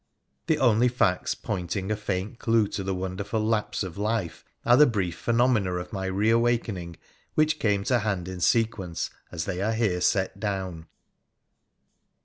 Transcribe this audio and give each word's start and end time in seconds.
The 0.47 0.57
only 0.57 0.87
facts 0.87 1.35
pointing 1.35 1.91
a 1.91 1.95
faint 1.95 2.39
clue 2.39 2.67
to 2.69 2.83
the 2.83 2.95
wonderful 2.95 3.39
lapse 3.39 3.83
of 3.83 3.99
life 3.99 4.43
are 4.65 4.75
the 4.75 4.87
brief 4.87 5.15
phenomena 5.15 5.73
of 5.75 5.93
my 5.93 6.07
reawakening, 6.07 6.97
which 7.35 7.59
came 7.59 7.83
to 7.83 7.99
hand 7.99 8.27
in 8.27 8.39
sequence 8.41 9.11
as 9.31 9.45
they 9.45 9.61
are 9.61 9.73
here 9.73 10.01
set 10.01 10.39
down. 10.39 10.87